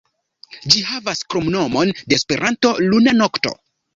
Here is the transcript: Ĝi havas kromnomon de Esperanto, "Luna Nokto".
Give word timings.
Ĝi 0.75 0.79
havas 0.91 1.19
kromnomon 1.33 1.93
de 1.99 2.19
Esperanto, 2.21 2.73
"Luna 2.87 3.17
Nokto". 3.21 3.55